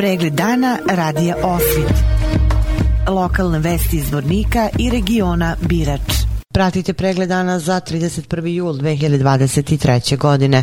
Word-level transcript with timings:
Pregled 0.00 0.32
dana 0.32 0.78
radija 0.90 1.36
Osvit. 1.42 1.92
Lokalne 3.08 3.58
vesti 3.58 3.96
iz 3.96 4.12
Vornika 4.12 4.68
i 4.78 4.90
regiona 4.90 5.56
Birač. 5.60 6.00
Pratite 6.54 6.92
pregled 6.92 7.28
dana 7.28 7.58
za 7.58 7.80
31. 7.80 8.46
jul 8.46 8.72
2023. 8.72 10.16
godine. 10.16 10.62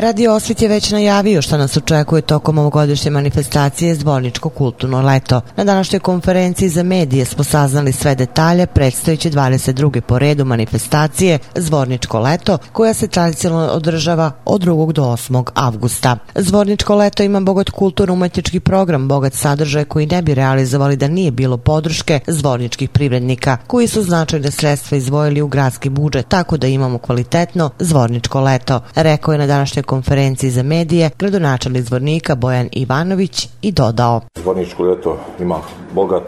Radio 0.00 0.34
Osvit 0.34 0.62
je 0.62 0.68
već 0.68 0.90
najavio 0.90 1.42
što 1.42 1.56
nas 1.56 1.76
očekuje 1.76 2.22
tokom 2.22 2.58
ovogodišnje 2.58 3.10
manifestacije 3.10 3.94
Zvorničko 3.94 4.48
kulturno 4.48 5.02
leto. 5.02 5.40
Na 5.56 5.64
današnjoj 5.64 6.00
konferenciji 6.00 6.68
za 6.68 6.82
medije 6.82 7.24
smo 7.24 7.44
saznali 7.44 7.92
sve 7.92 8.14
detalje 8.14 8.66
predstojeće 8.66 9.30
22. 9.30 10.00
po 10.00 10.18
redu 10.18 10.44
manifestacije 10.44 11.38
Zvorničko 11.54 12.20
leto 12.20 12.58
koja 12.72 12.94
se 12.94 13.08
tradicionalno 13.08 13.72
održava 13.72 14.32
od 14.44 14.60
2. 14.60 14.92
do 14.92 15.02
8. 15.02 15.44
avgusta. 15.54 16.16
Zvorničko 16.34 16.94
leto 16.94 17.22
ima 17.22 17.40
bogat 17.40 17.70
kulturno-umetnički 17.70 18.60
program, 18.60 19.08
bogat 19.08 19.34
sadržaj 19.34 19.84
koji 19.84 20.06
ne 20.06 20.22
bi 20.22 20.34
realizovali 20.34 20.96
da 20.96 21.08
nije 21.08 21.30
bilo 21.30 21.56
podrške 21.56 22.20
zvorničkih 22.26 22.88
privrednika 22.88 23.56
koji 23.66 23.88
su 23.88 24.02
značajne 24.02 24.50
sredstva 24.50 24.96
izvojili 24.96 25.42
u 25.42 25.48
gradski 25.48 25.88
budžet 25.88 26.28
tako 26.28 26.56
da 26.56 26.66
imamo 26.66 26.98
kvalitetno 26.98 27.70
Zvorničko 27.78 28.40
leto, 28.40 28.80
rekao 28.94 29.32
je 29.32 29.38
na 29.38 29.46
današnjoj 29.46 29.87
konferenciji 29.88 30.50
za 30.50 30.62
medije 30.62 31.10
gradonačelnik 31.18 31.82
Zvornika 31.82 32.34
Bojan 32.34 32.68
Ivanović 32.72 33.48
i 33.62 33.72
dodao. 33.72 34.20
Zvorničko 34.34 34.84
ljeto 34.84 35.18
ima 35.40 35.58
bogat 35.94 36.22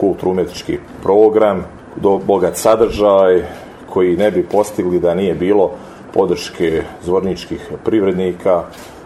kulturno-umetnički 0.00 0.78
program, 1.02 1.64
do, 1.96 2.20
bogat 2.26 2.56
sadržaj 2.56 3.42
koji 3.90 4.16
ne 4.16 4.30
bi 4.30 4.42
postigli 4.42 5.00
da 5.00 5.14
nije 5.14 5.34
bilo 5.34 5.70
podrške 6.14 6.82
zvorničkih 7.04 7.72
privrednika 7.84 8.62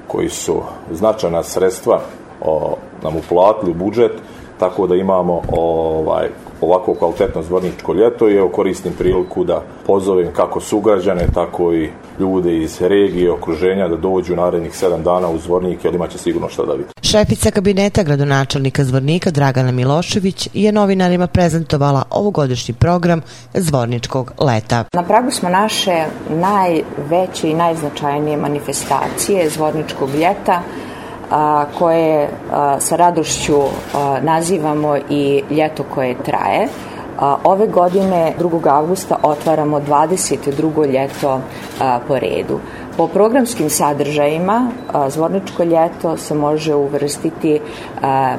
koji 0.07 0.29
su 0.29 0.63
značajna 0.93 1.43
sredstva 1.43 2.01
o, 2.41 2.77
nam 3.03 3.17
uplatili 3.17 3.71
u 3.71 3.75
budžet, 3.75 4.13
tako 4.63 4.87
da 4.87 4.95
imamo 4.95 5.43
ovaj 5.53 6.29
ovako 6.61 6.95
kvalitetno 6.95 7.43
zvorničko 7.43 7.95
ljeto 7.95 8.29
i 8.29 8.37
evo 8.37 8.49
koristim 8.49 8.93
priliku 8.99 9.45
da 9.45 9.63
pozovem 9.87 10.29
kako 10.33 10.61
sugrađane, 10.61 11.27
tako 11.35 11.75
i 11.75 11.91
ljude 12.21 12.59
iz 12.59 12.81
regije, 12.81 13.33
okruženja 13.33 13.89
da 13.89 13.97
dođu 13.97 14.37
narednih 14.37 14.77
sedam 14.77 15.03
dana 15.03 15.29
u 15.29 15.39
Zvornik, 15.39 15.85
jer 15.85 15.95
imaće 15.95 16.19
sigurno 16.19 16.49
šta 16.49 16.63
da 16.63 16.73
vidi. 16.73 16.89
Šefica 17.03 17.51
kabineta 17.51 18.03
gradonačelnika 18.03 18.85
Zvornika 18.85 19.31
Dragana 19.31 19.73
Milošević 19.73 20.49
je 20.55 20.73
novinarima 20.73 21.27
prezentovala 21.27 22.03
ovogodišnji 22.11 22.75
program 22.75 23.23
Zvorničkog 23.55 24.33
leta. 24.39 24.85
Na 24.93 25.03
pragu 25.03 25.31
smo 25.31 25.49
naše 25.49 26.05
najveće 26.31 27.51
i 27.51 27.55
najznačajnije 27.55 28.37
manifestacije 28.37 29.51
Zvorničkog 29.51 30.11
ljeta 30.15 30.63
a, 31.33 31.65
koje 31.79 32.29
a, 32.53 32.81
sa 32.81 32.97
radošću 32.97 33.61
a, 33.63 34.19
nazivamo 34.23 34.97
i 35.11 35.43
ljeto 35.51 35.85
koje 35.95 36.23
traje. 36.23 36.69
A, 37.19 37.37
ove 37.45 37.67
godine 37.67 38.35
2. 38.39 38.69
avgusta 38.69 39.17
otvaramo 39.23 39.81
22. 39.81 40.87
ljeto 40.93 41.41
a, 41.81 41.99
po 42.09 42.19
redu. 42.19 42.59
Po 42.97 43.07
programskim 43.09 43.71
sadržajima 43.71 44.71
Zvorničko 45.09 45.65
ljeto 45.65 46.17
se 46.17 46.35
može 46.35 46.75
uvrstiti 46.75 47.61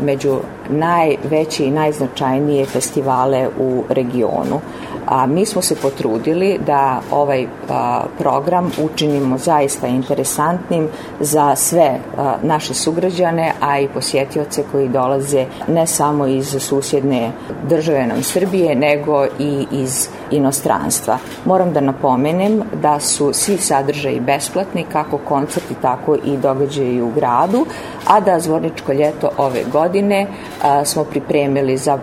među 0.02 0.38
najveće 0.70 1.66
i 1.66 1.72
najznačajnije 1.72 2.66
festivale 2.66 3.48
u 3.60 3.84
regionu. 3.90 4.60
A 5.08 5.26
mi 5.26 5.46
smo 5.46 5.62
se 5.62 5.76
potrudili 5.76 6.60
da 6.66 7.02
ovaj 7.12 7.48
a, 7.70 8.04
program 8.20 8.72
učinimo 8.84 9.38
zaista 9.38 9.88
interesantnim 9.88 10.88
za 11.20 11.56
sve 11.56 12.00
a, 12.18 12.36
naše 12.44 12.74
sugrađane, 12.74 13.54
a 13.62 13.80
i 13.80 13.88
posjetioce 13.88 14.64
koji 14.72 14.90
dolaze 14.90 15.46
ne 15.68 15.88
samo 15.88 16.28
iz 16.28 16.56
susjedne 16.60 17.32
države 17.70 18.08
nam 18.08 18.24
Srbije, 18.24 18.76
nego 18.76 19.26
i 19.40 19.66
iz 19.72 20.08
inostranstva. 20.32 21.18
Moram 21.46 21.74
da 21.74 21.82
napomenem 21.82 22.62
da 22.82 23.00
su 23.00 23.34
svi 23.34 23.58
sadržaji 23.58 24.20
besplatni, 24.20 24.86
kako 24.92 25.18
koncerti, 25.18 25.76
tako 25.82 26.16
i 26.16 26.38
događaji 26.38 27.02
u 27.02 27.12
gradu, 27.16 27.66
a 28.08 28.20
da 28.20 28.40
Zvorničko 28.40 28.94
ljeto 28.94 29.30
ove 29.38 29.64
godine 29.72 30.28
a, 30.64 30.86
smo 30.86 31.04
pripremili 31.04 31.78
za 31.78 32.00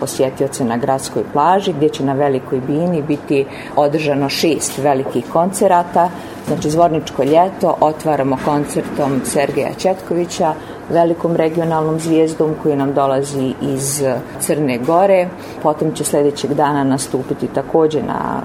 posjetioce 0.00 0.64
na 0.64 0.76
gradskoj 0.76 1.22
plaži 1.32 1.72
gdje 1.72 1.88
će 1.88 2.04
na 2.04 2.12
Velikoj 2.12 2.60
Bini 2.60 3.02
biti 3.02 3.46
održano 3.76 4.28
šest 4.28 4.78
velikih 4.78 5.24
koncerata. 5.32 6.10
Znači 6.46 6.70
Zvorničko 6.70 7.22
ljeto 7.22 7.76
otvaramo 7.80 8.38
koncertom 8.44 9.20
Sergeja 9.24 9.74
Četkovića, 9.78 10.54
velikom 10.90 11.36
regionalnom 11.36 12.00
zvijezdom 12.00 12.54
koji 12.62 12.76
nam 12.76 12.94
dolazi 12.94 13.54
iz 13.62 14.04
Crne 14.40 14.78
Gore. 14.78 15.28
Potom 15.62 15.92
će 15.92 16.04
sledećeg 16.04 16.54
dana 16.54 16.84
nastupiti 16.84 17.46
takođe 17.46 18.02
na 18.02 18.42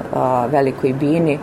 Velikoj 0.51 0.93
Bini 0.93 1.39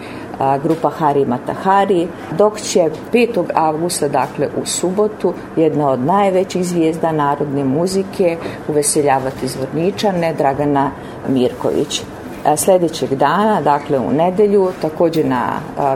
grupa 0.63 0.91
Hari 0.91 1.25
Matahari, 1.25 2.09
dok 2.39 2.61
će 2.61 2.91
5. 3.13 3.45
avgusta, 3.55 4.09
dakle 4.09 4.49
u 4.63 4.67
subotu, 4.67 5.35
jedna 5.57 5.91
od 5.91 6.01
najvećih 6.01 6.65
zvijezda 6.65 7.13
narodne 7.13 7.65
muzike 7.65 8.37
uveseljavati 8.69 9.49
zvorničane 9.49 10.35
Dragana 10.35 10.91
Mirković. 11.29 12.03
Sledećeg 12.57 13.15
dana, 13.15 13.61
dakle 13.61 13.99
u 13.99 14.13
nedelju, 14.13 14.71
takođe 14.83 15.25
na 15.25 15.47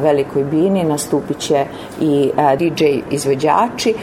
Velikoj 0.01 0.45
Bini 0.45 0.85
nastupit 0.85 1.39
će 1.39 1.65
i 2.01 2.31
DJ 2.59 2.85
izvođači, 3.11 3.95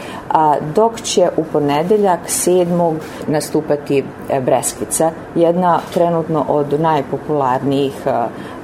dok 0.74 1.00
će 1.00 1.28
u 1.36 1.44
ponedeljak 1.44 2.20
7. 2.26 2.94
nastupati 3.26 4.04
e, 4.30 4.40
Breskvica, 4.40 5.10
jedna 5.34 5.80
trenutno 5.94 6.44
od 6.48 6.80
najpopularnijih 6.80 7.94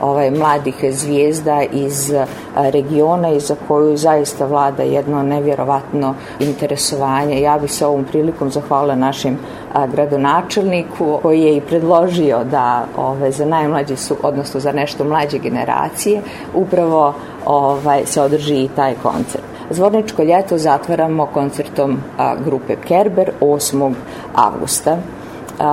ovaj, 0.00 0.30
mladih 0.30 0.84
zvijezda 0.90 1.62
iz 1.72 2.12
regiona 2.56 3.28
i 3.28 3.40
za 3.40 3.56
koju 3.68 3.96
zaista 3.96 4.46
vlada 4.46 4.82
jedno 4.82 5.22
nevjerovatno 5.22 6.14
interesovanje. 6.40 7.40
Ja 7.40 7.58
bih 7.58 7.72
se 7.72 7.86
ovom 7.86 8.04
prilikom 8.04 8.50
zahvalila 8.50 8.94
našim 8.94 9.38
gradonačelniku 9.92 11.18
koji 11.22 11.40
je 11.40 11.56
i 11.56 11.60
predložio 11.60 12.44
da 12.44 12.86
ove, 12.96 13.30
za 13.30 13.44
najmlađe 13.44 13.96
su, 13.96 14.16
odnosno 14.22 14.60
za 14.60 14.72
nešto 14.72 15.04
mlađe 15.04 15.38
generacije, 15.38 16.22
upravo 16.54 17.14
ovaj, 17.46 18.06
se 18.06 18.22
održi 18.22 18.54
i 18.54 18.68
taj 18.76 18.94
koncert. 19.02 19.44
Zvorničko 19.70 20.22
ljeto 20.22 20.58
zatvaramo 20.58 21.26
koncertom 21.26 21.98
a, 22.18 22.34
grupe 22.44 22.76
Kerber 22.76 23.30
8. 23.40 23.94
avgusta. 24.34 24.96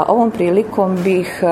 Ovom 0.07 0.31
prilikom 0.31 0.95
bih 1.03 1.43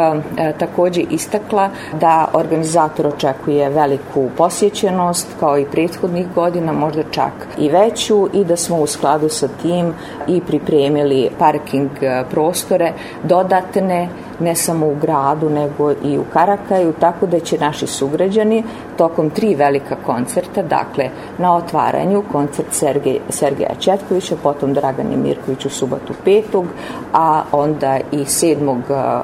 takođe 0.59 1.01
istakla 1.01 1.69
da 1.99 2.27
organizator 2.33 3.07
očekuje 3.07 3.69
veliku 3.69 4.29
posjećenost 4.37 5.27
kao 5.39 5.57
i 5.57 5.65
prethodnih 5.65 6.27
godina, 6.35 6.73
možda 6.73 7.03
čak 7.11 7.33
i 7.57 7.69
veću 7.69 8.27
i 8.33 8.45
da 8.45 8.57
smo 8.57 8.77
u 8.77 8.87
skladu 8.87 9.29
sa 9.29 9.47
tim 9.61 9.93
i 10.27 10.41
pripremili 10.41 11.29
parking 11.39 11.89
prostore 12.31 12.93
dodatne 13.23 14.09
ne 14.39 14.55
samo 14.55 14.87
u 14.87 14.95
gradu 15.01 15.49
nego 15.49 15.91
i 15.91 16.17
u 16.17 16.23
Karakaju, 16.33 16.93
tako 16.99 17.25
da 17.25 17.39
će 17.39 17.57
naši 17.57 17.87
sugrađani 17.87 18.63
tokom 18.97 19.29
tri 19.29 19.55
velika 19.55 19.95
koncerta, 20.05 20.61
dakle 20.61 21.09
na 21.37 21.55
otvaranju 21.55 22.23
koncert 22.31 22.67
Sergej, 22.71 23.19
Sergeja 23.29 23.75
Četkovića, 23.79 24.35
potom 24.43 24.73
Dragane 24.73 25.17
Mirković 25.17 25.65
u 25.65 25.69
subotu 25.69 26.13
petog, 26.23 26.65
a 27.13 27.43
onda 27.51 27.99
i 28.11 28.25
sedmog 28.25 28.79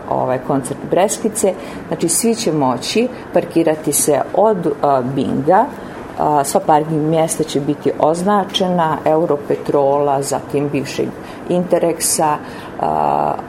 ovaj, 0.10 0.40
koncert 0.48 0.80
Breskice, 0.90 1.54
znači 1.88 2.10
svi 2.10 2.36
će 2.36 2.52
moći 2.52 3.08
parkirati 3.34 3.94
se 3.94 4.22
od 4.34 4.66
uh, 4.66 4.74
Binga, 5.16 5.66
sva 6.44 6.62
parking 6.66 7.10
mjesta 7.10 7.44
će 7.44 7.60
biti 7.60 7.92
označena, 8.00 8.98
Europetrola, 9.06 10.22
zatim 10.22 10.70
bivšeg 10.70 11.08
Interexa, 11.50 12.36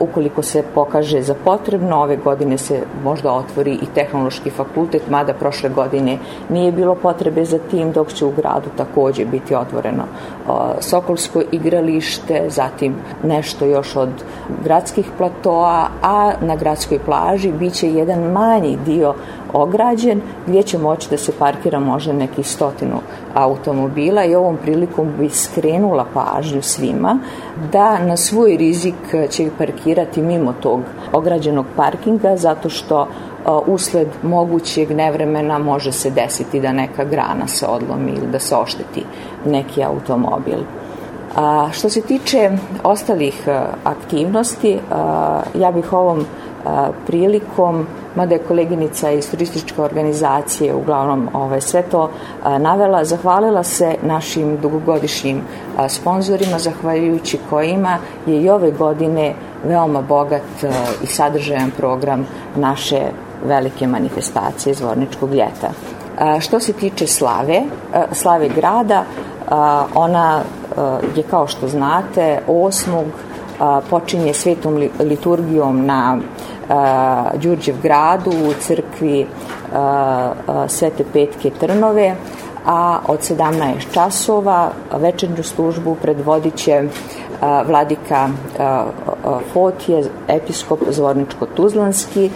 ukoliko 0.00 0.43
se 0.43 0.62
pokaže 0.75 1.23
za 1.23 1.34
potrebno, 1.44 1.96
ove 1.96 2.17
godine 2.17 2.58
se 2.58 2.82
možda 3.05 3.32
otvori 3.32 3.73
i 3.73 3.87
tehnološki 3.94 4.50
fakultet, 4.50 5.11
mada 5.11 5.34
prošle 5.34 5.70
godine 5.70 6.19
nije 6.49 6.73
bilo 6.73 6.94
potrebe 6.94 7.44
za 7.44 7.58
tim, 7.58 7.93
dok 7.93 8.12
će 8.12 8.25
u 8.25 8.31
gradu 8.31 8.69
takođe 8.76 9.25
biti 9.25 9.55
otvoreno 9.55 10.05
Sokolsko 10.81 11.43
igralište, 11.52 12.44
zatim 12.49 12.94
nešto 13.23 13.64
još 13.64 13.96
od 13.96 14.11
gradskih 14.64 15.11
platoa, 15.19 15.88
a 16.02 16.32
na 16.40 16.56
gradskoj 16.56 16.99
plaži 16.99 17.52
biće 17.52 17.93
jedan 17.93 18.20
manji 18.32 18.78
dio 18.87 19.14
ograđen 19.52 20.20
gdje 20.46 20.62
će 20.62 20.78
moći 20.78 21.11
da 21.11 21.17
se 21.17 21.32
parkira 21.38 21.81
možda 21.81 22.12
nekih 22.12 22.49
stotinu 22.49 23.00
automobila 23.35 24.25
i 24.25 24.35
ovom 24.35 24.56
prilikom 24.56 25.08
bi 25.19 25.28
skrenula 25.28 26.06
pažnju 26.14 26.62
svima 26.62 27.19
da 27.72 27.99
na 27.99 28.16
svoj 28.16 28.56
rizik 28.56 28.94
će 29.31 29.50
parkirati 29.58 30.22
mimo 30.22 30.52
tog 30.52 30.81
ograđenog 31.12 31.66
parkinga 31.76 32.37
zato 32.37 32.69
što 32.69 33.08
usled 33.66 34.08
mogućeg 34.22 34.90
nevremena 34.90 35.58
može 35.58 35.93
se 35.93 36.10
desiti 36.10 36.60
da 36.60 36.72
neka 36.72 37.04
grana 37.04 37.46
se 37.46 37.66
odlomi 37.66 38.10
ili 38.10 38.26
da 38.26 38.38
se 38.38 38.56
ošteti 38.56 39.04
neki 39.46 39.84
automobil. 39.84 40.58
A, 41.37 41.69
što 41.72 41.90
se 41.90 42.00
tiče 42.00 42.50
ostalih 42.84 43.49
aktivnosti, 43.84 44.78
ja 45.54 45.72
bih 45.72 45.93
ovom 45.93 46.25
prilikom 47.06 47.87
mada 48.14 48.35
je 48.35 48.43
koleginica 48.49 49.11
iz 49.11 49.31
turističke 49.31 49.82
organizacije 49.82 50.75
uglavnom 50.75 51.29
ovaj, 51.32 51.61
sve 51.61 51.82
to 51.82 52.11
navela, 52.59 53.05
zahvalila 53.05 53.62
se 53.62 53.94
našim 54.03 54.56
dugogodišnjim 54.56 55.41
sponzorima, 55.88 56.59
zahvaljujući 56.59 57.38
kojima 57.50 57.99
je 58.26 58.43
i 58.43 58.50
ove 58.50 58.70
godine 58.70 59.35
veoma 59.64 60.03
bogat 60.03 60.64
i 61.03 61.06
sadržajan 61.06 61.70
program 61.70 62.26
naše 62.56 63.00
velike 63.44 63.87
manifestacije 63.87 64.75
Zvorničkog 64.75 65.35
ljeta. 65.35 65.70
Što 66.41 66.61
se 66.61 66.73
tiče 66.73 67.06
slave, 67.06 67.62
slave 68.12 68.49
grada, 68.49 69.05
ona 69.94 70.41
je 71.17 71.23
kao 71.31 71.47
što 71.47 71.69
znate 71.69 72.41
8. 72.49 73.05
počinje 73.91 74.35
svetom 74.35 74.88
liturgijom 75.00 75.87
na 75.87 76.19
Đurđev 77.35 77.76
gradu 77.82 78.31
u 78.31 78.53
crkvi 78.61 79.26
Svete 80.69 81.05
Petke 81.12 81.50
Trnove, 81.50 82.14
a 82.67 82.99
od 83.09 83.20
17 83.20 83.75
časova 83.94 84.70
večernju 84.93 85.43
službu 85.43 85.97
predvodit 86.03 86.56
će 86.56 86.82
vladika 87.67 88.29
Fotije, 89.53 90.05
episkop 90.29 90.81
Zvorničko-Tuzlanski, 90.91 92.31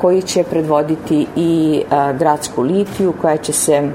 koji 0.00 0.22
će 0.22 0.44
predvoditi 0.44 1.26
i 1.36 1.82
gradsku 2.18 2.62
litiju 2.62 3.14
koja 3.20 3.36
će 3.36 3.52
se 3.52 3.90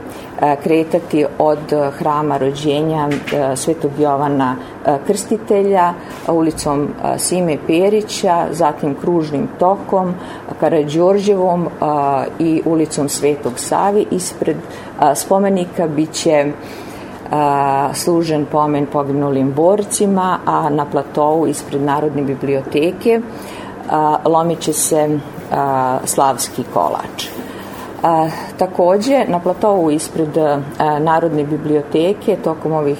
kretati 0.63 1.25
od 1.39 1.59
hrama 1.97 2.37
rođenja 2.37 3.09
Svetog 3.55 3.91
Jovana 3.99 4.55
Krstitelja, 5.07 5.93
ulicom 6.27 6.89
Sime 7.17 7.57
Perića, 7.67 8.45
zatim 8.51 8.95
kružnim 8.95 9.47
tokom, 9.59 10.13
Karadžorđevom 10.59 11.69
i 12.39 12.61
ulicom 12.65 13.09
Svetog 13.09 13.59
Savi. 13.59 14.05
Ispred 14.11 14.57
spomenika 15.15 15.87
biće 15.87 16.51
služen 17.93 18.45
pomen 18.51 18.85
poginulim 18.85 19.53
borcima, 19.53 20.39
a 20.45 20.69
na 20.69 20.85
platovu 20.85 21.47
ispred 21.47 21.81
Narodne 21.81 22.21
biblioteke 22.21 23.21
lomit 24.25 24.59
će 24.59 24.73
se 24.73 25.19
slavski 26.05 26.63
kolač. 26.73 27.32
A, 28.03 28.29
takođe, 28.57 29.25
na 29.27 29.39
platovu 29.39 29.91
ispred 29.91 30.37
a, 30.37 30.59
Narodne 30.99 31.43
biblioteke 31.43 32.37
tokom 32.43 32.71
ovih 32.71 32.97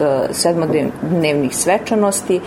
a, 0.00 0.26
sedmodnevnih 0.30 1.56
svečanosti 1.56 2.40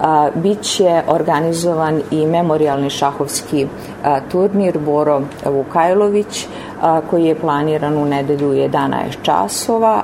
a, 0.00 0.30
bit 0.34 0.62
će 0.62 1.02
organizovan 1.08 2.02
i 2.10 2.26
memorialni 2.26 2.90
šahovski 2.90 3.66
a, 4.04 4.20
turnir 4.32 4.78
Boro 4.78 5.22
Vukajlović 5.44 6.46
a, 6.82 7.00
koji 7.10 7.24
je 7.24 7.34
planiran 7.34 7.96
u 7.96 8.04
nedelju 8.04 8.52
11 8.52 9.22
časova, 9.22 10.02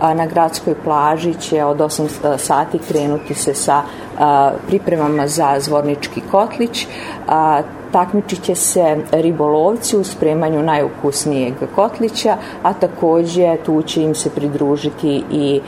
a, 0.00 0.14
na 0.14 0.26
gradskoj 0.26 0.74
plaži 0.84 1.34
će 1.34 1.64
od 1.64 1.78
8 1.78 2.36
sati 2.38 2.78
krenuti 2.78 3.34
se 3.34 3.54
sa 3.54 3.82
a, 4.18 4.50
pripremama 4.66 5.26
za 5.26 5.54
Zvornički 5.60 6.22
kotlić. 6.30 6.86
A, 7.28 7.62
takmičit 7.92 8.42
će 8.42 8.54
se 8.54 8.96
ribolovci 9.12 9.96
u 9.96 10.04
spremanju 10.04 10.62
najukusnijeg 10.62 11.54
kotlića, 11.74 12.36
a 12.62 12.72
takođe 12.72 13.56
tu 13.66 13.82
će 13.82 14.02
im 14.02 14.14
se 14.14 14.30
pridružiti 14.30 15.24
i 15.30 15.60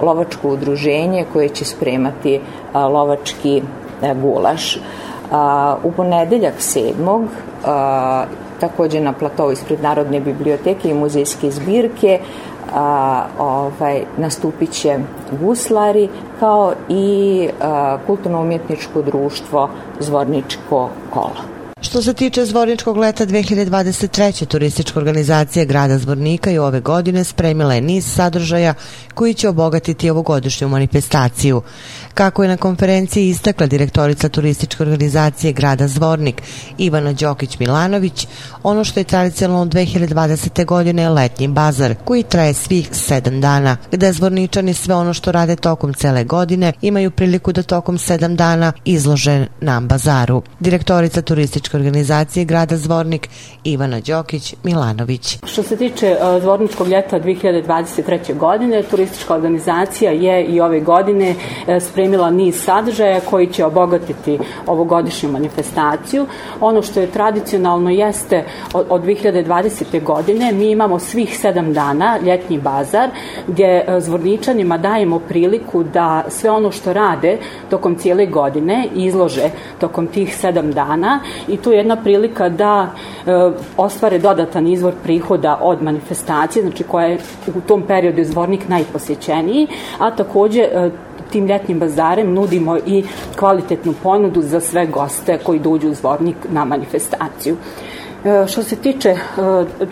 lovačko 0.00 0.48
udruženje 0.48 1.24
koje 1.32 1.48
će 1.48 1.64
spremati 1.64 2.40
lovački 2.74 3.62
e, 4.02 4.14
gulaš. 4.14 4.78
U 5.84 5.92
ponedeljak 5.92 6.54
7. 6.58 7.26
A, 7.64 8.24
takođe 8.60 9.00
na 9.00 9.12
platovu 9.12 9.52
ispred 9.52 9.82
Narodne 9.82 10.20
biblioteke 10.20 10.90
i 10.90 10.94
muzejske 10.94 11.50
zbirke 11.50 12.20
a, 12.74 13.24
ovaj, 13.38 14.02
nastupit 14.16 14.70
će 14.70 14.98
guslari 15.40 16.08
kao 16.40 16.72
i 16.88 17.48
kulturno-umjetničko 18.06 19.02
društvo 19.02 19.68
Zvorničko 20.00 20.88
kolo. 21.10 21.53
Što 21.94 22.02
se 22.02 22.14
tiče 22.14 22.46
Zvorničkog 22.46 22.96
leta 22.96 23.26
2023. 23.26 24.46
turistička 24.46 24.98
organizacija 24.98 25.64
grada 25.64 25.98
Zvornika 25.98 26.50
i 26.50 26.58
ove 26.58 26.80
godine 26.80 27.24
spremila 27.24 27.74
je 27.74 27.80
niz 27.80 28.06
sadržaja 28.14 28.74
koji 29.14 29.34
će 29.34 29.48
obogatiti 29.48 30.10
ovogodišnju 30.10 30.68
manifestaciju. 30.68 31.62
Kako 32.14 32.42
je 32.42 32.48
na 32.48 32.56
konferenciji 32.56 33.28
istakla 33.28 33.66
direktorica 33.66 34.28
turističke 34.28 34.82
organizacije 34.82 35.52
grada 35.52 35.88
Zvornik 35.88 36.42
Ivana 36.78 37.12
Đokić-Milanović, 37.12 38.26
ono 38.62 38.84
što 38.84 39.00
je 39.00 39.04
tradicionalno 39.04 39.66
2020. 39.66 40.64
godine 40.64 41.02
je 41.02 41.08
letnji 41.08 41.48
bazar 41.48 41.94
koji 42.04 42.22
traje 42.22 42.54
svih 42.54 42.88
sedam 42.92 43.40
dana, 43.40 43.76
gde 43.92 44.12
Zvorničani 44.12 44.74
sve 44.74 44.94
ono 44.94 45.14
što 45.14 45.32
rade 45.32 45.56
tokom 45.56 45.94
cele 45.94 46.24
godine 46.24 46.72
imaju 46.82 47.10
priliku 47.10 47.52
da 47.52 47.62
tokom 47.62 47.98
sedam 47.98 48.36
dana 48.36 48.72
izlože 48.84 49.46
na 49.60 49.80
bazaru. 49.80 50.42
Direktorica 50.60 51.22
turističke 51.22 51.83
organizacije 51.86 52.44
grada 52.44 52.76
Zvornik 52.76 53.28
Ivana 53.64 54.00
Đokić-Milanović. 54.00 55.38
Što 55.46 55.62
se 55.62 55.76
tiče 55.76 56.16
uh, 56.20 56.42
Zvorničkog 56.42 56.88
ljeta 56.88 57.20
2023. 57.20 58.36
godine, 58.38 58.82
turistička 58.82 59.34
organizacija 59.34 60.10
je 60.10 60.44
i 60.44 60.60
ove 60.60 60.80
godine 60.80 61.30
uh, 61.30 61.82
spremila 61.82 62.30
niz 62.30 62.64
sadržaja 62.64 63.20
koji 63.20 63.46
će 63.46 63.64
obogatiti 63.64 64.38
ovogodišnju 64.66 65.32
manifestaciju. 65.32 66.26
Ono 66.60 66.82
što 66.82 67.00
je 67.00 67.10
tradicionalno 67.10 67.90
jeste 67.90 68.44
od, 68.72 68.86
od 68.88 69.02
2020. 69.04 70.02
godine 70.02 70.52
mi 70.52 70.70
imamo 70.70 70.98
svih 70.98 71.38
sedam 71.38 71.72
dana 71.72 72.18
ljetni 72.24 72.58
bazar 72.58 73.10
gdje 73.46 73.84
uh, 73.88 74.02
zvorničanima 74.02 74.78
dajemo 74.78 75.18
priliku 75.18 75.82
da 75.82 76.24
sve 76.28 76.50
ono 76.50 76.70
što 76.70 76.92
rade 76.92 77.38
tokom 77.70 77.94
cijele 77.94 78.26
godine 78.26 78.88
izlože 78.94 79.50
tokom 79.80 80.06
tih 80.06 80.36
sedam 80.36 80.72
dana 80.72 81.20
i 81.48 81.56
tu 81.56 81.72
jedna 81.76 81.96
prilika 81.96 82.48
da 82.48 82.90
e, 83.26 83.30
ostvare 83.76 84.18
dodatan 84.18 84.66
izvor 84.66 84.92
prihoda 85.02 85.58
od 85.62 85.82
manifestacije, 85.82 86.62
znači 86.62 86.84
koja 86.84 87.06
je 87.06 87.18
u 87.54 87.60
tom 87.60 87.82
periodu 87.82 88.24
zvornik 88.24 88.68
najposjećeniji, 88.68 89.66
a 89.98 90.10
takođe 90.10 90.60
e, 90.60 90.90
tim 91.30 91.46
ljetnim 91.46 91.78
bazarem 91.78 92.34
nudimo 92.34 92.76
i 92.76 93.04
kvalitetnu 93.38 93.94
ponudu 94.02 94.42
za 94.42 94.60
sve 94.60 94.86
goste 94.86 95.38
koji 95.38 95.58
dođu 95.58 95.90
u 95.90 95.94
zvornik 95.94 96.36
na 96.50 96.64
manifestaciju. 96.64 97.56
E, 98.24 98.46
što 98.46 98.62
se 98.62 98.76
tiče 98.76 99.08
e, 99.08 99.18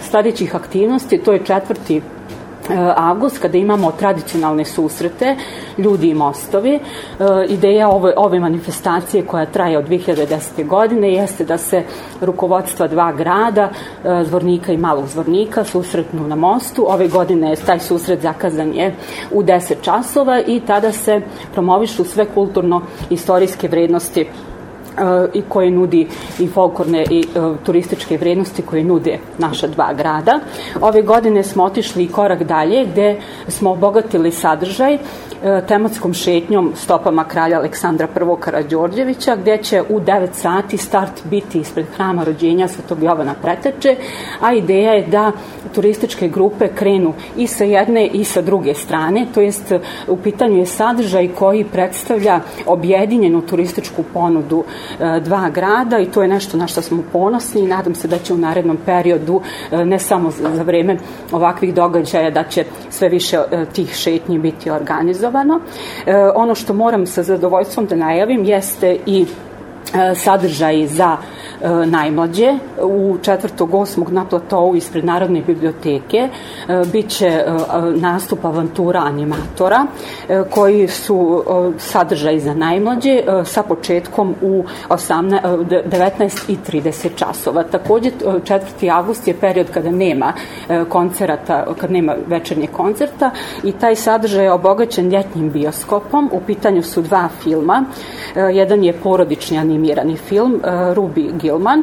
sledećih 0.01 0.57
aktivnosti, 0.57 1.19
to 1.19 1.33
je 1.33 1.45
četvrti 1.45 2.03
avgust 2.97 3.39
kada 3.39 3.59
imamo 3.59 3.93
tradicionalne 3.93 4.65
susrete 4.65 5.37
ljudi 5.79 6.09
i 6.09 6.15
mostovi. 6.15 6.75
E, 6.75 6.81
ideja 7.49 7.89
ove, 7.89 8.15
ove 8.17 8.41
manifestacije 8.41 9.27
koja 9.27 9.47
traje 9.47 9.79
od 9.79 9.89
2010. 9.89 10.67
godine 10.67 11.13
jeste 11.13 11.45
da 11.45 11.59
se 11.59 11.83
rukovodstva 12.21 12.89
dva 12.89 13.13
grada, 13.13 13.71
e, 14.05 14.25
Zvornika 14.25 14.73
i 14.73 14.77
Malog 14.77 15.07
Zvornika, 15.07 15.65
susretnu 15.65 16.29
na 16.29 16.37
mostu. 16.37 16.87
Ove 16.89 17.09
godine 17.09 17.51
je 17.51 17.57
taj 17.57 17.79
susret 17.79 18.21
zakazan 18.21 18.75
je 18.75 18.95
u 19.31 19.43
10 19.43 19.75
časova 19.83 20.41
i 20.47 20.61
tada 20.61 20.93
se 20.93 21.21
promovišu 21.53 22.05
sve 22.05 22.27
kulturno-istorijske 22.35 23.69
vrednosti 23.69 24.27
i 25.35 25.43
koje 25.49 25.71
nudi 25.71 26.09
i 26.39 26.47
folklorne 26.47 27.05
i 27.11 27.25
uh, 27.35 27.57
turističke 27.65 28.17
vrednosti 28.19 28.63
koje 28.63 28.85
nude 28.85 29.19
naša 29.39 29.67
dva 29.67 29.93
grada. 29.93 30.41
Ove 30.81 31.03
godine 31.03 31.43
smo 31.43 31.65
otišli 31.65 32.09
korak 32.09 32.43
dalje 32.43 32.85
gde 32.85 33.21
smo 33.49 33.71
obogatili 33.71 34.33
sadržaj 34.33 34.99
tematskom 35.69 36.15
šetnjom 36.15 36.73
stopama 36.77 37.25
kralja 37.25 37.59
Aleksandra 37.59 38.07
I. 38.17 38.41
Karadžorđevića 38.41 39.37
gde 39.37 39.57
će 39.57 39.83
u 39.89 40.01
9 40.01 40.29
sati 40.33 40.77
start 40.77 41.25
biti 41.25 41.59
ispred 41.59 41.87
hrama 41.97 42.25
rođenja 42.25 42.69
Svetog 42.69 43.03
Jovana 43.03 43.35
Preteče, 43.43 43.97
a 44.41 44.53
ideja 44.53 44.93
je 44.93 45.07
da 45.07 45.33
turističke 45.75 46.29
grupe 46.29 46.69
krenu 46.69 47.15
i 47.37 47.47
sa 47.47 47.65
jedne 47.65 48.07
i 48.07 48.25
sa 48.25 48.43
druge 48.43 48.75
strane, 48.75 49.27
to 49.35 49.41
jest 49.41 49.73
u 50.09 50.17
pitanju 50.17 50.59
je 50.59 50.67
sadržaj 50.67 51.29
koji 51.29 51.65
predstavlja 51.65 52.41
objedinjenu 52.67 53.41
turističku 53.41 54.03
ponudu 54.15 54.65
E, 55.01 55.21
dva 55.21 55.51
grada 55.51 55.99
i 55.99 56.07
to 56.07 56.23
je 56.23 56.29
nešto 56.29 56.57
na 56.57 56.67
što 56.67 56.83
smo 56.83 57.03
ponosni 57.13 57.61
i 57.61 57.67
nadam 57.67 57.95
se 57.95 58.09
da 58.09 58.19
će 58.19 58.35
u 58.35 58.37
narednom 58.37 58.79
periodu 58.87 59.41
e, 59.71 59.85
ne 59.85 59.99
samo 59.99 60.31
za 60.31 60.63
vreme 60.63 60.97
ovakvih 61.33 61.75
događaja 61.75 62.31
da 62.31 62.45
će 62.45 62.65
sve 62.91 63.09
više 63.09 63.37
e, 63.37 63.65
tih 63.73 63.95
šetnji 63.95 64.39
biti 64.39 64.71
organizovano. 64.71 65.32
Ono 66.35 66.55
što 66.55 66.75
moram 66.75 67.07
sa 67.07 67.23
zadovoljstvom 67.23 67.87
da 67.87 67.97
najavim 67.97 68.45
jeste 68.45 68.99
i 69.07 69.27
sadržaji 70.15 70.87
za 70.87 71.17
najmlađe 71.87 72.55
u 72.83 73.17
četvrtog, 73.23 73.75
osmog 73.75 74.13
na 74.13 74.25
platovu 74.25 74.77
ispred 74.77 75.05
Narodne 75.05 75.41
biblioteke 75.41 76.29
biće 76.93 77.45
nastup 77.95 78.45
avantura 78.45 79.01
animatora 79.01 79.87
koji 80.51 80.89
su 80.89 81.45
sadržaj 81.79 82.39
za 82.39 82.55
najmlađe 82.55 83.23
sa 83.45 83.63
početkom 83.63 84.35
u 84.43 84.65
18, 84.89 85.41
19.30 85.67 87.09
časova. 87.17 87.63
Takođe 87.63 88.11
4. 88.11 88.91
avgust 88.93 89.29
je 89.29 89.35
period 89.35 89.71
kada 89.71 89.91
nema 89.91 90.33
koncerata, 90.89 91.67
kad 91.81 91.91
nema 91.91 92.15
večernje 92.27 92.67
koncerta 92.67 93.31
i 93.65 93.73
taj 93.73 93.97
sadržaj 93.97 94.45
je 94.45 94.53
obogaćen 94.53 95.09
ljetnim 95.09 95.51
bioskopom. 95.51 96.31
U 96.33 96.41
pitanju 96.47 96.83
su 96.83 97.03
dva 97.03 97.29
filma. 97.43 97.85
Jedan 98.35 98.85
je 98.85 98.93
porodični 98.93 99.59
animirani 99.59 100.17
film 100.17 100.61
Ruby 100.65 101.43
Gilman 101.53 101.83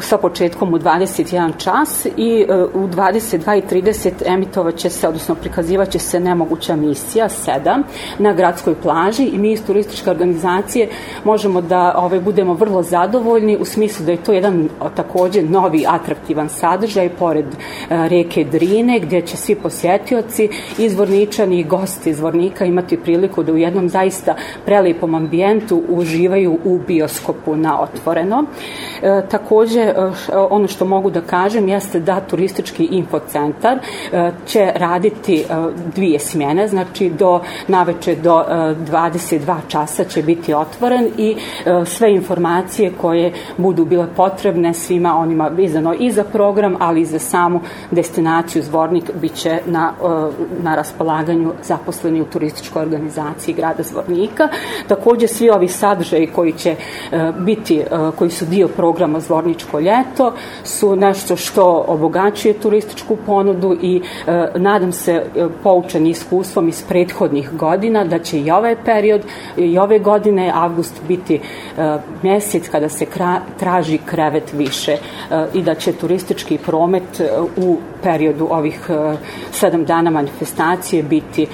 sa 0.00 0.18
početkom 0.18 0.74
u 0.74 0.78
21 0.78 1.52
čas 1.58 2.06
i 2.16 2.46
u 2.74 2.86
22.30 2.86 4.10
emitovaće 4.26 4.90
se, 4.90 5.08
odnosno 5.08 5.34
prikazivaće 5.34 5.98
se 5.98 6.20
nemoguća 6.20 6.76
misija 6.76 7.28
7 7.28 7.82
na 8.18 8.32
gradskoj 8.32 8.74
plaži 8.82 9.24
i 9.24 9.38
mi 9.38 9.52
iz 9.52 9.66
turističke 9.66 10.10
organizacije 10.10 10.88
možemo 11.24 11.60
da 11.60 11.94
ove, 11.96 12.20
budemo 12.20 12.54
vrlo 12.54 12.82
zadovoljni 12.82 13.56
u 13.56 13.64
smislu 13.64 14.06
da 14.06 14.12
je 14.12 14.24
to 14.24 14.32
jedan 14.32 14.68
takođe 14.96 15.42
novi 15.42 15.84
atraktivan 15.88 16.48
sadržaj 16.48 17.08
pored 17.08 17.46
reke 17.88 18.44
Drine 18.44 19.00
gdje 19.00 19.22
će 19.22 19.36
svi 19.36 19.54
posjetioci 19.54 20.48
izvorničani 20.78 21.60
i 21.60 21.64
gosti 21.64 22.10
izvornika 22.10 22.64
imati 22.64 22.96
priliku 22.96 23.42
da 23.42 23.52
u 23.52 23.56
jednom 23.56 23.88
zaista 23.88 24.34
prelipom 24.64 25.14
ambijentu 25.14 25.82
uživaju 25.88 26.58
u 26.64 26.78
bioskopu 26.86 27.56
na 27.56 27.80
otvoreno. 27.80 28.44
E, 29.02 29.22
takođe, 29.30 29.80
e, 29.80 29.94
ono 30.50 30.68
što 30.68 30.84
mogu 30.84 31.10
da 31.10 31.20
kažem 31.20 31.68
jeste 31.68 32.00
da 32.00 32.20
turistički 32.20 32.84
infocentar 32.84 33.78
e, 33.78 34.30
će 34.46 34.72
raditi 34.74 35.40
e, 35.40 35.44
dvije 35.94 36.18
smjene, 36.18 36.68
znači 36.68 37.10
do 37.10 37.40
naveče 37.68 38.14
do 38.14 38.44
e, 38.48 38.52
22 38.90 39.56
časa 39.68 40.04
će 40.04 40.22
biti 40.22 40.54
otvoren 40.54 41.08
i 41.18 41.36
e, 41.36 41.84
sve 41.86 42.12
informacije 42.14 42.92
koje 43.00 43.32
budu 43.56 43.84
bile 43.84 44.06
potrebne 44.16 44.74
svima 44.74 45.18
onima 45.18 45.48
vizano 45.48 45.94
i 45.98 46.10
za 46.12 46.24
program, 46.24 46.76
ali 46.78 47.00
i 47.00 47.04
za 47.04 47.18
samu 47.18 47.60
destinaciju 47.90 48.62
Zvornik 48.62 49.10
biće 49.20 49.60
na, 49.66 49.92
e, 50.02 50.30
na 50.62 50.74
raspolaganju 50.74 51.52
zaposleni 51.62 52.20
u 52.20 52.24
turističkoj 52.24 52.82
organizaciji 52.82 53.54
grada 53.54 53.82
Zvornika. 53.82 54.48
Takođe 54.88 55.28
svi 55.28 55.50
ovi 55.50 55.68
sadržaji 55.68 56.26
koji 56.26 56.52
će 56.52 56.70
e, 56.70 57.32
biti, 57.38 57.82
koji 58.18 58.30
su 58.30 58.44
dio 58.44 58.59
programa 58.68 59.20
Zvorničko 59.20 59.80
ljeto 59.80 60.32
su 60.64 60.96
nešto 60.96 61.36
što 61.36 61.84
obogaćuje 61.88 62.54
turističku 62.54 63.16
ponudu 63.26 63.76
i 63.82 64.02
nadam 64.54 64.92
se 64.92 65.24
poučeni 65.62 66.10
iskustvom 66.10 66.68
iz 66.68 66.82
prethodnih 66.88 67.50
godina 67.52 68.04
da 68.04 68.18
će 68.18 68.40
i 68.40 68.50
ovaj 68.50 68.76
period 68.84 69.20
i 69.56 69.78
ove 69.78 69.98
godine 69.98 70.52
avgust 70.54 71.02
biti 71.08 71.40
mjesec 72.22 72.68
kada 72.68 72.88
se 72.88 73.06
traži 73.58 73.98
krevet 73.98 74.52
više 74.52 74.96
i 75.54 75.62
da 75.62 75.74
će 75.74 75.92
turistički 75.92 76.58
promet 76.58 77.20
u 77.56 77.76
periodu 78.02 78.48
ovih 78.50 78.90
sedam 79.52 79.84
dana 79.84 80.10
manifestacije 80.10 81.02
biti 81.02 81.46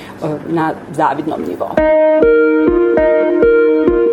na 0.49 0.73
zavidnom 0.93 1.41
nivou. 1.49 1.71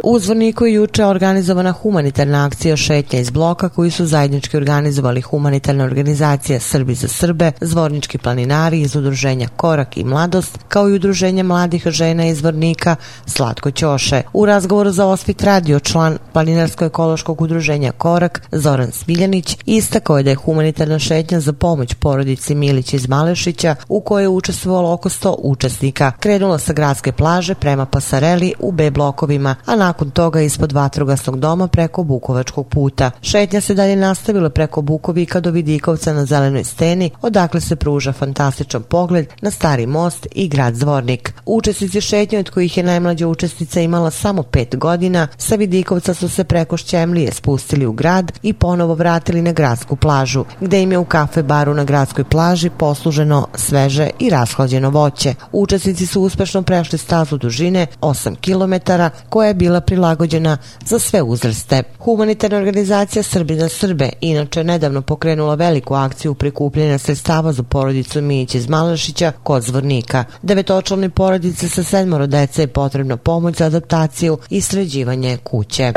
U 0.05 0.19
Zvorniku 0.19 0.65
je 0.65 0.73
juče 0.73 1.05
organizovana 1.05 1.71
humanitarna 1.71 2.45
akcija 2.45 2.77
šetnja 2.77 3.19
iz 3.19 3.29
bloka 3.29 3.69
koju 3.69 3.91
su 3.91 4.05
zajednički 4.05 4.57
organizovali 4.57 5.21
humanitarna 5.21 5.83
organizacija 5.83 6.59
Srbi 6.59 6.95
za 6.95 7.07
Srbe, 7.07 7.51
Zvornički 7.61 8.17
planinari 8.17 8.81
iz 8.81 8.95
udruženja 8.95 9.47
Korak 9.55 9.97
i 9.97 10.03
Mladost, 10.03 10.59
kao 10.67 10.89
i 10.89 10.93
udruženje 10.93 11.43
mladih 11.43 11.87
žena 11.87 12.25
iz 12.25 12.37
Zvornika 12.37 12.95
Slatko 13.25 13.71
Ćoše. 13.71 14.21
U 14.33 14.45
razgovoru 14.45 14.91
za 14.91 15.05
Osvit 15.05 15.43
radio 15.43 15.79
član 15.79 16.17
planinarsko-ekološkog 16.33 17.41
udruženja 17.41 17.91
Korak 17.91 18.41
Zoran 18.51 18.91
Smiljanić 18.91 19.57
istakao 19.65 20.17
je 20.17 20.23
da 20.23 20.29
je 20.29 20.35
humanitarna 20.35 20.99
šetnja 20.99 21.39
za 21.39 21.53
pomoć 21.53 21.93
porodici 21.93 22.55
Milić 22.55 22.93
iz 22.93 23.07
Malešića 23.07 23.75
u 23.87 24.01
kojoj 24.01 24.23
je 24.23 24.29
učestvovalo 24.29 24.93
oko 24.93 25.09
100 25.09 25.35
učesnika. 25.43 26.11
Krenula 26.19 26.59
sa 26.59 26.73
gradske 26.73 27.11
plaže 27.11 27.55
prema 27.55 27.85
pasareli 27.85 28.53
u 28.59 28.71
B 28.71 28.91
blokovima, 28.91 29.55
a 29.65 29.75
nakon 29.75 29.92
nakon 29.93 30.11
toga 30.11 30.41
ispod 30.41 30.71
vatrogasnog 30.71 31.39
doma 31.39 31.67
preko 31.67 32.03
Bukovačkog 32.03 32.67
puta. 32.67 33.11
Šetnja 33.21 33.61
se 33.61 33.73
dalje 33.73 33.95
nastavila 33.95 34.49
preko 34.49 34.81
Bukovika 34.81 35.39
do 35.39 35.51
Vidikovca 35.51 36.13
na 36.13 36.25
zelenoj 36.25 36.63
steni, 36.63 37.11
odakle 37.21 37.61
se 37.61 37.75
pruža 37.75 38.13
fantastičan 38.13 38.83
pogled 38.83 39.27
na 39.41 39.51
stari 39.51 39.85
most 39.85 40.27
i 40.31 40.47
grad 40.47 40.75
Zvornik. 40.75 41.33
Učesnici 41.45 42.01
šetnje 42.01 42.39
od 42.39 42.49
kojih 42.49 42.77
je 42.77 42.83
najmlađa 42.83 43.27
učesnica 43.27 43.81
imala 43.81 44.11
samo 44.11 44.43
pet 44.43 44.75
godina, 44.75 45.27
sa 45.37 45.55
Vidikovca 45.55 46.13
su 46.13 46.29
se 46.29 46.43
preko 46.43 46.77
Šćemlije 46.77 47.31
spustili 47.31 47.85
u 47.85 47.93
grad 47.93 48.31
i 48.43 48.53
ponovo 48.53 48.93
vratili 48.95 49.41
na 49.41 49.51
gradsku 49.51 49.95
plažu, 49.95 50.45
gde 50.61 50.81
im 50.81 50.91
je 50.91 50.97
u 50.97 51.05
kafe 51.05 51.43
baru 51.43 51.73
na 51.73 51.83
gradskoj 51.83 52.23
plaži 52.23 52.69
posluženo 52.69 53.47
sveže 53.55 54.09
i 54.19 54.29
rashlađeno 54.29 54.89
voće. 54.89 55.33
Učesnici 55.51 56.05
su 56.05 56.21
uspešno 56.21 56.61
prešli 56.61 56.97
stazu 56.97 57.37
dužine 57.37 57.87
8 58.01 58.35
km 58.41 58.91
koja 59.29 59.47
je 59.47 59.53
bila 59.53 59.82
prilagođena 59.85 60.57
za 60.85 60.99
sve 60.99 61.21
uzraste. 61.21 61.83
Humanitarna 61.99 62.57
organizacija 62.57 63.23
Srbi 63.23 63.55
za 63.55 63.69
Srbe 63.69 64.09
inače 64.21 64.63
nedavno 64.63 65.01
pokrenula 65.01 65.55
veliku 65.55 65.93
akciju 65.93 66.33
prikupljanja 66.33 66.97
sredstava 66.97 67.53
za 67.53 67.63
porodicu 67.63 68.21
Mijić 68.21 68.55
iz 68.55 68.69
Malašića 68.69 69.31
kod 69.43 69.63
Zvornika. 69.63 70.23
Devetočlani 70.41 71.09
porodice 71.09 71.69
sa 71.69 71.83
sedmoro 71.83 72.27
dece 72.27 72.61
je 72.61 72.67
potrebna 72.67 73.17
pomoć 73.17 73.55
za 73.57 73.65
adaptaciju 73.65 74.37
i 74.49 74.61
sređivanje 74.61 75.37
kuće. 75.43 75.93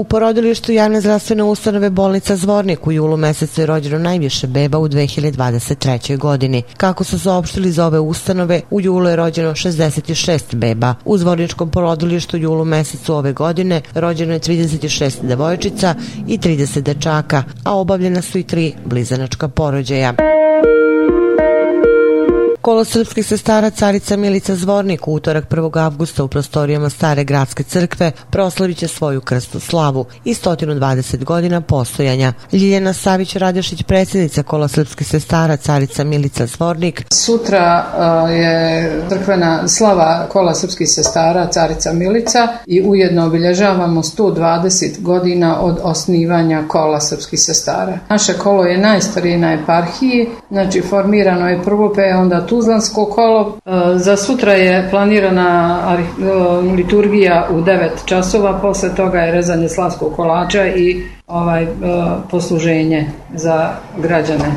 U 0.00 0.04
porodilištu 0.04 0.72
javne 0.72 1.00
zdravstvene 1.00 1.42
ustanove 1.42 1.90
bolnica 1.90 2.36
Zvornik 2.36 2.86
u 2.86 2.92
julu 2.92 3.16
mesecu 3.16 3.60
je 3.60 3.66
rođeno 3.66 3.98
najviše 3.98 4.46
beba 4.46 4.78
u 4.78 4.88
2023. 4.88 6.18
godini. 6.18 6.62
Kako 6.76 7.04
su 7.04 7.18
saopštili 7.18 7.72
za 7.72 7.86
ove 7.86 7.98
ustanove, 7.98 8.60
u 8.70 8.80
julu 8.80 9.08
je 9.08 9.16
rođeno 9.16 9.50
66 9.50 10.56
beba. 10.56 10.94
U 11.04 11.18
Zvorničkom 11.18 11.70
porodilištu 11.70 12.36
u 12.36 12.40
julu 12.40 12.64
mesecu 12.64 13.14
ove 13.14 13.32
godine 13.32 13.80
rođeno 13.94 14.32
je 14.32 14.40
36 14.40 15.22
devojčica 15.22 15.94
i 16.28 16.38
30 16.38 16.80
dečaka, 16.80 17.42
a 17.64 17.74
obavljena 17.76 18.22
su 18.22 18.38
i 18.38 18.42
tri 18.42 18.74
blizanačka 18.84 19.48
porođaja. 19.48 20.39
Kolo 22.60 22.84
srpskih 22.84 23.26
sestara 23.26 23.70
Carica 23.70 24.16
Milica 24.16 24.54
Zvornik 24.54 25.08
utorak 25.08 25.44
1. 25.50 25.84
avgusta 25.84 26.24
u 26.24 26.28
prostorijama 26.28 26.90
Stare 26.90 27.24
gradske 27.24 27.62
crkve 27.62 28.12
proslavit 28.30 28.78
će 28.78 28.88
svoju 28.88 29.20
krstu 29.20 29.60
slavu 29.60 30.06
i 30.24 30.34
120 30.34 31.24
godina 31.24 31.60
postojanja. 31.60 32.32
Ljiljana 32.52 32.92
Savić 32.92 33.36
Radešić, 33.36 33.82
predsjednica 33.82 34.42
Kola 34.42 34.68
srpskih 34.68 35.06
sestara 35.06 35.56
Carica 35.56 36.04
Milica 36.04 36.46
Zvornik. 36.46 37.04
Sutra 37.12 37.84
uh, 37.84 38.30
je 38.30 38.92
crkvena 39.08 39.68
slava 39.68 40.26
Kola 40.32 40.54
srpskih 40.54 40.88
sestara 40.88 41.46
Carica 41.46 41.92
Milica 41.92 42.48
i 42.66 42.82
ujedno 42.82 43.26
obilježavamo 43.26 44.02
120 44.02 45.00
godina 45.00 45.60
od 45.60 45.78
osnivanja 45.82 46.62
Kola 46.68 47.00
srpskih 47.00 47.40
sestara. 47.40 47.98
Naše 48.08 48.32
kolo 48.32 48.64
je 48.64 48.78
najstarije 48.78 49.38
na 49.38 49.52
eparhiji, 49.52 50.28
znači 50.50 50.82
formirano 50.82 51.48
je 51.48 51.62
prvo 51.62 51.92
pe 51.92 52.14
onda 52.14 52.46
Tuzlansko 52.50 53.04
kolo. 53.04 53.58
E, 53.66 53.70
za 53.96 54.16
sutra 54.16 54.52
je 54.52 54.88
planirana 54.90 55.78
e, 55.98 56.02
liturgija 56.76 57.48
u 57.50 57.60
9 57.60 57.88
časova, 58.04 58.58
posle 58.62 58.94
toga 58.94 59.18
je 59.18 59.32
rezanje 59.32 59.68
slavskog 59.68 60.16
kolača 60.16 60.66
i 60.66 61.02
ovaj 61.26 61.62
e, 61.62 61.68
posluženje 62.30 63.10
za 63.34 63.70
građane 63.98 64.52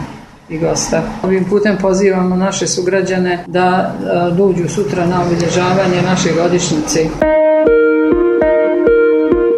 i 0.49 0.57
gosta. 0.57 1.01
Ovim 1.23 1.45
putem 1.45 1.77
pozivamo 1.81 2.35
naše 2.35 2.67
sugrađane 2.67 3.43
da 3.47 3.93
dođu 4.31 4.67
sutra 4.69 5.05
na 5.05 5.21
obilježavanje 5.21 6.01
naše 6.05 6.29
godišnjice. 6.41 6.99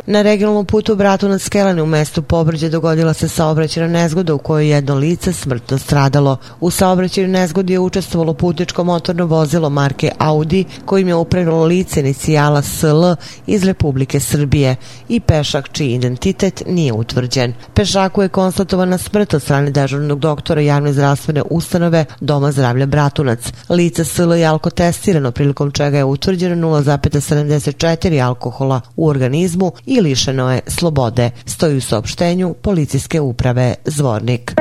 Na 0.08 0.22
regionalnom 0.22 0.66
putu 0.66 0.96
Bratu 0.96 1.30
nad 1.30 1.42
Skelene 1.42 1.84
u 1.84 1.86
mestu 1.86 2.22
Pobrđe 2.22 2.70
dogodila 2.70 3.14
se 3.14 3.28
saobraćena 3.28 3.88
nezgoda 3.88 4.34
u 4.34 4.38
kojoj 4.38 4.70
jedno 4.70 4.96
lice 4.96 5.34
smrtno 5.34 5.78
stradalo. 5.78 6.38
U 6.60 6.72
saobraćenju 6.72 7.28
nezgodi 7.28 7.74
je 7.74 7.80
učestvovalo 7.80 8.34
putičko 8.34 8.84
motorno 8.84 9.26
vozilo 9.26 9.70
marke 9.70 10.12
Audi 10.18 10.66
kojim 10.86 11.08
je 11.08 11.16
upravilo 11.16 11.64
lice 11.64 12.00
inicijala 12.00 12.62
SL 12.62 13.04
iz 13.48 13.64
Republike 13.64 14.20
Srbije 14.20 14.76
i 15.10 15.20
pešak 15.20 15.70
čiji 15.72 15.94
identitet 15.94 16.64
nije 16.68 16.94
utvrđen. 16.94 17.54
Pešaku 17.74 18.22
je 18.22 18.30
konstatovana 18.30 18.98
smrt 18.98 19.34
od 19.34 19.42
strane 19.42 19.72
dežurnog 19.72 20.20
doktora 20.20 20.62
javne 20.62 20.94
zdravstvene 20.94 21.42
ustanove 21.50 22.06
Doma 22.20 22.52
zdravlja 22.52 22.86
Bratunac. 22.86 23.40
Lice 23.70 24.04
SL 24.04 24.34
je 24.34 24.46
alkotestirano 24.46 25.32
prilikom 25.32 25.72
čega 25.72 25.98
je 25.98 26.04
utvrđeno 26.04 26.68
0,74 26.68 28.26
alkohola 28.26 28.82
u 28.96 29.08
organizmu 29.08 29.72
i 29.86 29.95
i 29.96 30.02
lišeno 30.02 30.52
je 30.54 30.62
slobode, 30.68 31.32
stoji 31.46 31.78
u 31.78 31.82
saopštenju 31.82 32.54
policijske 32.54 33.22
uprave 33.22 33.76
Zvornik. 33.86 34.54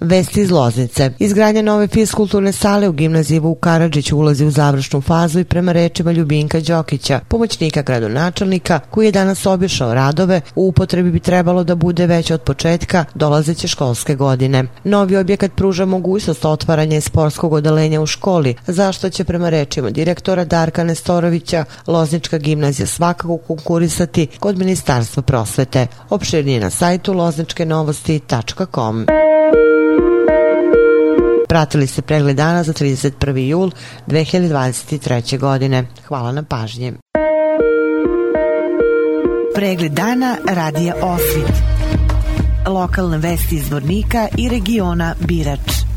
Vesti 0.00 0.40
iz 0.40 0.50
Loznice. 0.50 1.10
Izgradnja 1.18 1.62
nove 1.62 1.88
fiskulturne 1.88 2.52
sale 2.52 2.88
u 2.88 2.92
gimnaziji 2.92 3.38
Vuk 3.38 3.60
Karadžić 3.60 4.12
ulazi 4.12 4.44
u 4.44 4.50
završnu 4.50 5.00
fazu 5.00 5.40
i 5.40 5.44
prema 5.44 5.72
rečima 5.72 6.12
Ljubinka 6.12 6.60
Đokića, 6.60 7.20
pomoćnika 7.28 7.82
gradonačelnika, 7.82 8.80
koji 8.90 9.06
je 9.06 9.12
danas 9.12 9.46
obišao 9.46 9.94
radove, 9.94 10.40
u 10.54 10.68
upotrebi 10.68 11.10
bi 11.10 11.20
trebalo 11.20 11.64
da 11.64 11.74
bude 11.74 12.06
već 12.06 12.30
od 12.30 12.42
početka 12.42 13.04
dolazeće 13.14 13.68
školske 13.68 14.14
godine. 14.14 14.64
Novi 14.84 15.16
objekat 15.16 15.52
pruža 15.56 15.84
mogućnost 15.84 16.44
otvaranja 16.44 17.00
sportskog 17.00 17.52
odalenja 17.52 18.00
u 18.00 18.06
školi, 18.06 18.54
zašto 18.66 19.10
će 19.10 19.24
prema 19.24 19.48
rečima 19.48 19.90
direktora 19.90 20.44
Darka 20.44 20.84
Nestorovića 20.84 21.64
Loznička 21.86 22.38
gimnazija 22.38 22.86
svakako 22.86 23.36
konkurisati 23.36 24.26
kod 24.38 24.58
Ministarstva 24.58 25.22
prosvete. 25.22 25.86
Opširnije 26.10 26.60
na 26.60 26.70
sajtu 26.70 27.12
lozničkenovosti.com. 27.12 29.06
Pratili 31.50 31.86
ste 31.86 32.02
pregled 32.02 32.36
dana 32.36 32.62
za 32.62 32.72
31. 32.72 33.36
jul 33.36 33.70
2023. 34.06 35.38
godine. 35.38 35.86
Hvala 36.06 36.32
na 36.32 36.42
pažnje. 36.42 36.92
Pregled 39.54 39.92
dana 39.92 40.36
radija 40.48 40.94
Osvit. 41.02 41.52
Lokalne 42.66 43.18
vesti 43.18 43.56
iz 43.56 43.72
Vornika 43.72 44.28
i 44.38 44.48
regiona 44.48 45.14
Birač. 45.20 45.89